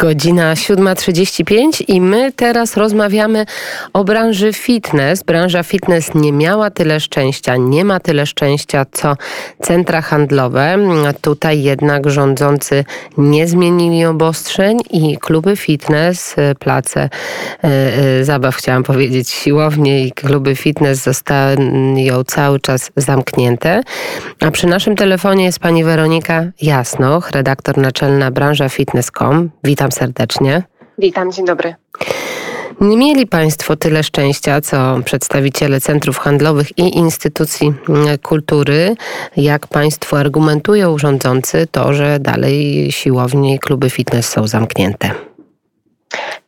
[0.00, 3.46] Godzina 7.35 i my teraz rozmawiamy
[3.92, 5.22] o branży fitness.
[5.22, 9.16] Branża fitness nie miała tyle szczęścia, nie ma tyle szczęścia co
[9.62, 10.78] centra handlowe.
[11.20, 12.84] Tutaj jednak rządzący
[13.18, 17.08] nie zmienili obostrzeń i kluby fitness, place e,
[17.64, 21.56] e, zabaw chciałam powiedzieć, siłownie i kluby fitness zostają
[22.26, 23.82] cały czas zamknięte.
[24.40, 29.50] A przy naszym telefonie jest pani Weronika Jasnoch, redaktor naczelna branża fitness.com.
[29.64, 30.62] Witam Witam serdecznie.
[30.98, 31.74] Witam, dzień dobry.
[32.80, 38.94] Nie mieli Państwo tyle szczęścia, co przedstawiciele centrów handlowych i instytucji mm, kultury.
[39.36, 45.10] Jak Państwo argumentują rządzący to, że dalej siłownie i kluby fitness są zamknięte?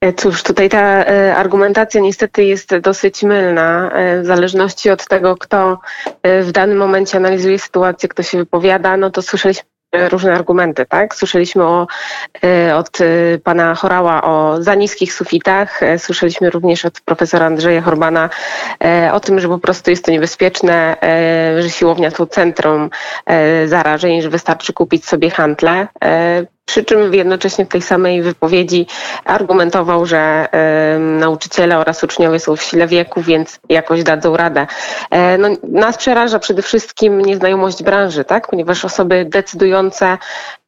[0.00, 5.36] E, cóż, tutaj ta e, argumentacja niestety jest dosyć mylna, e, w zależności od tego,
[5.36, 5.78] kto
[6.42, 11.14] w danym momencie analizuje sytuację, kto się wypowiada, no to słyszeliśmy różne argumenty, tak?
[11.14, 11.86] Słyszeliśmy o,
[12.44, 13.04] e, od e,
[13.38, 18.30] pana Chorała o za niskich sufitach, e, słyszeliśmy również od profesora Andrzeja Horbana
[19.12, 20.96] o tym, że po prostu jest to niebezpieczne,
[21.58, 22.90] że siłownia to centrum
[23.66, 25.86] zarażeń, że wystarczy kupić sobie hantle.
[26.70, 28.86] Przy czym jednocześnie w tej samej wypowiedzi
[29.24, 30.48] argumentował, że
[30.98, 34.66] nauczyciele oraz uczniowie są w sile wieku, więc jakoś dadzą radę.
[35.10, 38.48] E, no, nas przeraża przede wszystkim nieznajomość branży, tak?
[38.48, 40.18] ponieważ osoby decydujące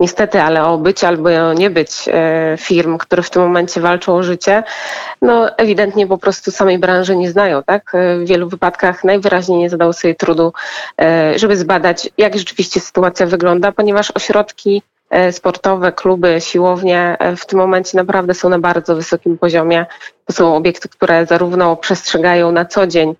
[0.00, 4.16] niestety, ale o być albo o nie być e, firm, które w tym momencie walczą
[4.16, 4.62] o życie,
[5.22, 7.62] no ewidentnie po prostu samej branży nie znają.
[7.62, 7.94] Tak?
[7.94, 10.53] E, w wielu wypadkach najwyraźniej nie zadały sobie trudu,
[11.37, 14.83] żeby zbadać, jak rzeczywiście sytuacja wygląda, ponieważ ośrodki
[15.31, 19.87] sportowe, kluby, siłownie e, w tym momencie naprawdę są na bardzo wysokim poziomie.
[20.25, 23.15] To są obiekty, które zarówno przestrzegają na co dzień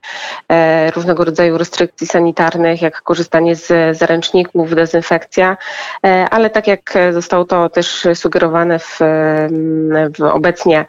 [0.49, 5.57] e, różnego rodzaju restrykcji sanitarnych, jak korzystanie z zaręczników, dezynfekcja,
[6.31, 8.99] ale tak jak zostało to też sugerowane w,
[10.19, 10.85] w obecnie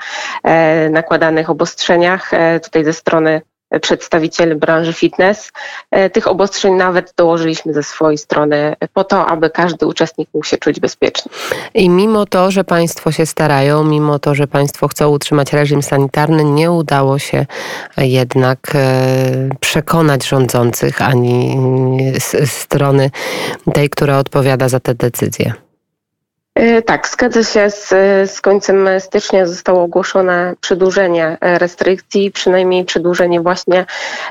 [0.89, 2.31] nakładanych obostrzeniach
[2.63, 3.41] tutaj ze strony
[3.81, 5.51] przedstawicieli branży fitness.
[5.91, 10.57] E, tych obostrzeń nawet dołożyliśmy ze swojej strony po to, aby każdy uczestnik mógł się
[10.57, 11.31] czuć bezpiecznie.
[11.73, 16.43] I mimo to, że Państwo się starają, mimo to, że Państwo chcą utrzymać reżim sanitarny,
[16.43, 17.45] nie udało się
[17.97, 21.57] jednak e, przekonać rządzących ani
[22.45, 23.11] strony
[23.73, 25.53] tej, która odpowiada za te decyzje.
[26.55, 27.69] E, tak, zgadza się.
[27.69, 27.89] Z,
[28.31, 33.85] z końcem stycznia zostało ogłoszone przedłużenie e, restrykcji, przynajmniej przedłużenie właśnie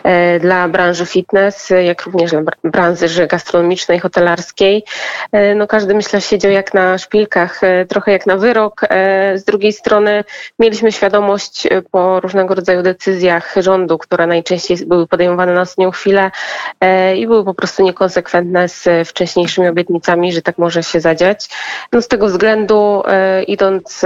[0.05, 4.85] e, dla branży fitness, jak również dla branży gastronomicznej, hotelarskiej.
[5.57, 8.81] No każdy myślę siedział jak na szpilkach, trochę jak na wyrok.
[9.35, 10.25] Z drugiej strony
[10.59, 16.31] mieliśmy świadomość po różnego rodzaju decyzjach rządu, które najczęściej były podejmowane na ostatnią chwilę
[17.17, 21.49] i były po prostu niekonsekwentne z wcześniejszymi obietnicami, że tak może się zadziać.
[21.93, 24.05] No tego względu, e, idąc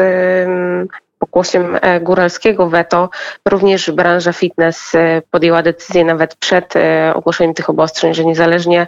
[1.19, 3.11] pokłosiem e, góralskiego weto,
[3.49, 6.75] również branża fitness e, podjęła decyzję nawet przed
[7.15, 8.87] ogłoszeniem tych obostrzeń, że niezależnie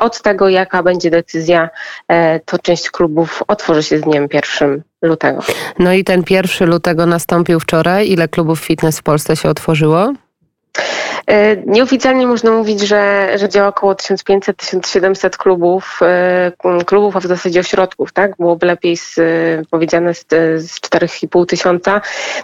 [0.00, 1.70] od tego, jaka będzie decyzja,
[2.44, 5.42] to część klubów otworzy się z dniem pierwszym lutego.
[5.78, 8.10] No i ten pierwszy lutego nastąpił wczoraj.
[8.10, 10.12] Ile klubów fitness w Polsce się otworzyło?
[11.26, 16.52] E, nieoficjalnie można mówić, że, że działa około 1500-1700 klubów, e,
[16.86, 18.36] klubów, a w zasadzie ośrodków, tak?
[18.36, 19.20] Byłoby lepiej z,
[19.70, 22.00] powiedziane z, z 4,5 tysiąca.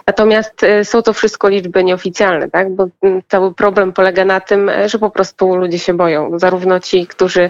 [0.07, 2.75] Natomiast e, są to wszystko liczby nieoficjalne, tak?
[2.75, 2.87] Bo
[3.27, 6.39] cały problem polega na tym, że po prostu ludzie się boją.
[6.39, 7.49] Zarówno ci, którzy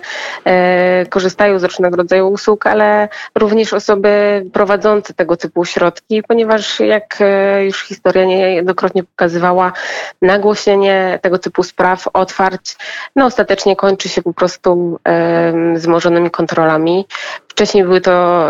[1.09, 7.17] korzystają z różnego rodzaju usług, ale również osoby prowadzące tego typu ośrodki, ponieważ jak
[7.61, 9.71] już historia niejednokrotnie pokazywała,
[10.69, 12.77] nagłośnienie tego typu spraw, otwarć,
[13.15, 14.99] no ostatecznie kończy się po prostu
[15.75, 17.05] wzmożonymi kontrolami.
[17.47, 18.47] Wcześniej były to,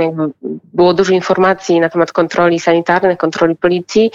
[0.00, 0.30] jakby
[0.74, 4.10] było dużo informacji na temat kontroli sanitarnych, kontroli policji,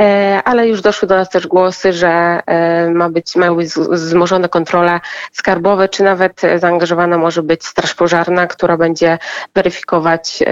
[0.00, 4.48] e, ale już doszły do nas też głosy, że e, ma być, mają być wzmożone
[4.48, 5.00] kontrole
[5.32, 9.18] skarbowe, czy nawet zaangażowana może być straż pożarna, która będzie
[9.54, 10.42] weryfikować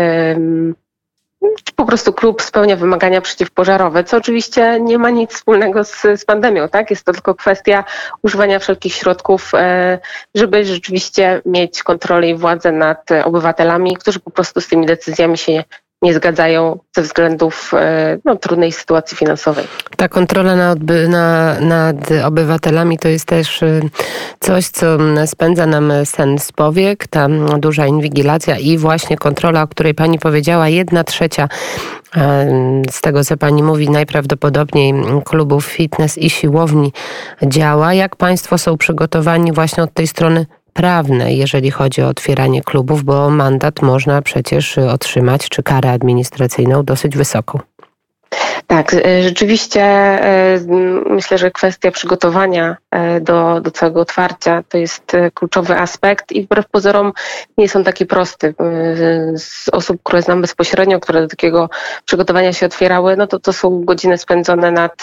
[1.77, 6.69] po prostu klub spełnia wymagania przeciwpożarowe, co oczywiście nie ma nic wspólnego z, z pandemią,
[6.69, 6.91] tak?
[6.91, 7.85] Jest to tylko kwestia
[8.23, 9.99] używania wszelkich środków, e,
[10.35, 15.65] żeby rzeczywiście mieć kontrolę i władzę nad obywatelami, którzy po prostu z tymi decyzjami się
[16.03, 19.65] nie zgadzają ze względów e, no, trudnej sytuacji finansowej.
[19.97, 20.79] Ta kontrola nad,
[21.09, 23.81] na, nad obywatelami to jest też e,
[24.41, 24.87] coś, co
[25.27, 27.29] spędza nam sen z powiek, ta
[27.59, 31.49] duża inwigilacja i właśnie kontrola, o której pani powiedziała, jedna trzecia
[32.17, 32.47] e,
[32.91, 36.93] z tego, co pani mówi, najprawdopodobniej klubów fitness i siłowni
[37.43, 37.95] działa.
[37.95, 40.47] Jak państwo są przygotowani właśnie od tej strony
[40.79, 47.17] prawne, jeżeli chodzi o otwieranie klubów, bo mandat można przecież otrzymać, czy karę administracyjną dosyć
[47.17, 47.59] wysoką.
[48.69, 50.59] Tak, e, rzeczywiście e,
[51.11, 56.69] myślę, że kwestia przygotowania e, do, do całego otwarcia to jest kluczowy aspekt i wbrew
[56.69, 57.13] pozorom
[57.59, 58.55] nie on taki prosty.
[59.37, 61.71] Z osób, które znam bezpośrednio, które do takiego
[62.05, 65.03] przygotowania się otwierały, no to to są godziny spędzone nad,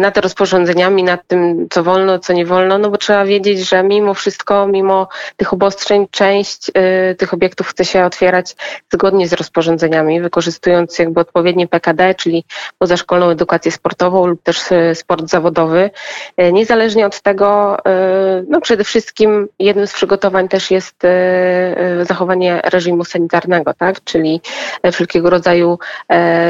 [0.00, 4.14] nad rozporządzeniami, nad tym, co wolno, co nie wolno, no bo trzeba wiedzieć, że mimo
[4.14, 6.70] wszystko, mimo tych obostrzeń, część
[7.18, 8.56] tych obiektów chce się otwierać
[8.92, 12.43] zgodnie z rozporządzeniami, wykorzystując jakby odpowiednie PKD, czyli
[12.78, 15.90] pozaszkolną edukację sportową lub też e, sport zawodowy.
[16.36, 21.02] E, niezależnie od tego, e, no przede wszystkim jednym z przygotowań też jest
[22.02, 24.04] zachowanie reżimu sanitarnego, tak?
[24.04, 24.40] czyli
[24.92, 25.78] wszelkiego rodzaju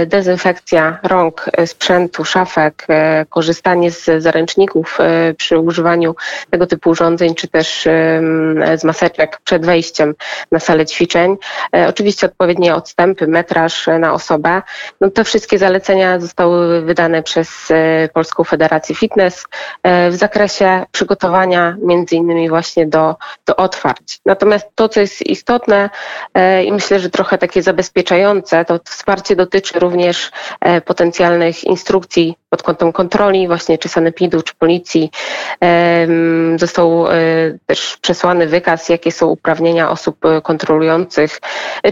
[0.06, 2.86] dezynfekcja rąk, sprzętu, szafek,
[3.28, 4.98] korzystanie z zaręczników
[5.36, 6.14] przy używaniu
[6.50, 7.88] tego typu urządzeń, czy też
[8.76, 10.14] z maseczek przed wejściem
[10.52, 11.36] na salę ćwiczeń.
[11.88, 14.62] Oczywiście odpowiednie odstępy, metraż na osobę.
[15.00, 19.44] No te wszystkie zalecenia zalecenia zostały wydane przez e, Polską Federację Fitness
[19.82, 23.16] e, w zakresie przygotowania między innymi właśnie do,
[23.46, 24.20] do otwarć.
[24.26, 25.90] Natomiast to, co jest istotne
[26.34, 30.30] e, i myślę, że trochę takie zabezpieczające, to wsparcie dotyczy również
[30.84, 35.10] potencjalnych instrukcji pod kątem kontroli, właśnie czy sanepidu, czy policji.
[36.56, 37.06] Został
[37.66, 41.40] też przesłany wykaz, jakie są uprawnienia osób kontrolujących,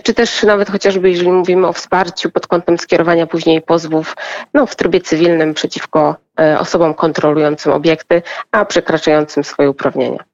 [0.02, 4.16] czy też nawet chociażby, jeżeli mówimy o wsparciu pod kątem skierowania później pozwów
[4.54, 10.24] no, w trybie cywilnym przeciwko e, osobom kontrolującym obiekty, a przekraczającym swoje uprawnienia.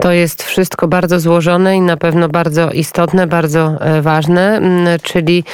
[0.00, 5.44] To jest wszystko bardzo złożone i na pewno bardzo istotne, bardzo e, ważne, mm, czyli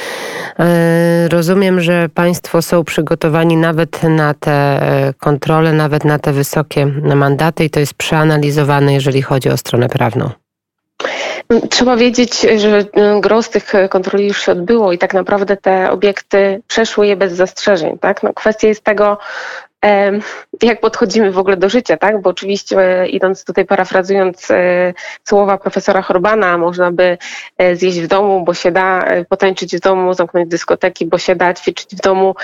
[0.59, 4.79] e, rozumiem, że Państwo są przygotowani nawet na te
[5.19, 6.85] kontrole, nawet na te wysokie
[7.15, 10.29] mandaty i to jest przeanalizowane, jeżeli chodzi o stronę prawną.
[11.69, 12.85] Trzeba wiedzieć, że y,
[13.21, 17.97] gros tych kontroli już się odbyło i tak naprawdę te obiekty przeszły je bez zastrzeżeń.
[17.99, 18.23] Tak?
[18.23, 19.17] No, kwestia jest tego,
[20.61, 22.21] jak podchodzimy w ogóle do życia, tak?
[22.21, 24.93] Bo oczywiście idąc tutaj parafrazując e,
[25.23, 27.17] słowa profesora Horbana, można by
[27.57, 31.35] e, zjeść w domu, bo się da, e, potańczyć w domu, zamknąć dyskoteki, bo się
[31.35, 32.35] da, ćwiczyć w domu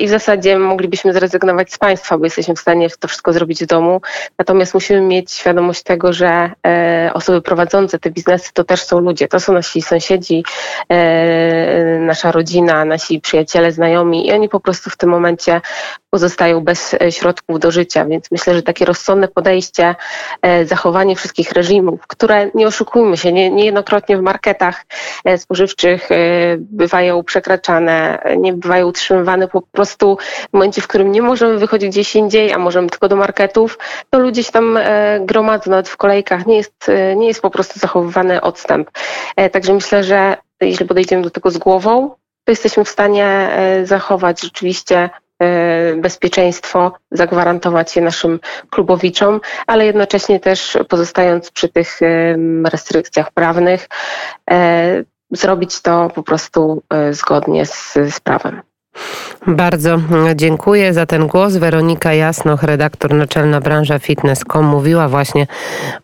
[0.00, 3.66] i w zasadzie moglibyśmy zrezygnować z państwa, bo jesteśmy w stanie to wszystko zrobić w
[3.66, 4.00] domu.
[4.38, 6.50] Natomiast musimy mieć świadomość tego, że
[7.14, 10.44] osoby prowadzące te biznesy to też są ludzie, to są nasi sąsiedzi,
[12.00, 15.60] nasza rodzina, nasi przyjaciele, znajomi i oni po prostu w tym momencie
[16.10, 18.04] pozostają bez e, środków do życia.
[18.04, 19.94] Więc myślę, że takie rozsądne podejście,
[20.42, 24.84] e, zachowanie wszystkich reżimów, które nie oszukujmy się, nie, niejednokrotnie w marketach
[25.24, 26.08] e, spożywczych
[26.58, 30.18] bywają przekraczane, nie bywają utrzymywane po prostu
[30.50, 33.78] w momencie, w którym nie możemy wychodzić gdzieś indziej, a możemy tylko do marketów,
[34.10, 34.78] to ludzie się tam
[35.20, 36.46] gromadzą nawet w kolejkach.
[36.46, 38.90] Nie jest, nie jest po prostu zachowywany odstęp.
[39.52, 42.10] Także myślę, że jeśli podejdziemy do tego z głową,
[42.44, 43.50] to jesteśmy w stanie
[43.84, 45.10] zachować rzeczywiście
[45.96, 48.40] bezpieczeństwo, zagwarantować je naszym
[48.70, 52.00] klubowiczom, ale jednocześnie też pozostając przy tych
[52.64, 53.88] restrykcjach prawnych,
[54.50, 58.60] e, zrobić to po prostu e, zgodnie z, z prawem.
[59.46, 59.98] Bardzo
[60.34, 61.56] dziękuję za ten głos.
[61.56, 65.46] Weronika Jasnoch, redaktor naczelna branża fitness.com mówiła właśnie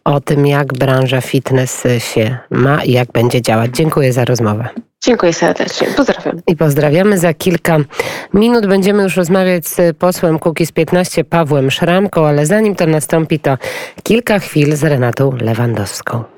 [0.04, 3.70] o tym, jak branża fitness się ma i jak będzie działać.
[3.70, 4.68] Dziękuję za rozmowę.
[5.04, 5.86] Dziękuję serdecznie.
[5.96, 6.40] Pozdrawiam.
[6.46, 7.18] I pozdrawiamy.
[7.18, 7.78] Za kilka
[8.34, 13.58] minut będziemy już rozmawiać z posłem Kukiz 15 Pawłem Szramką, ale zanim to nastąpi, to
[14.02, 16.33] kilka chwil z Renatą Lewandowską.